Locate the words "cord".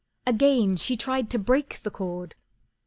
1.91-2.33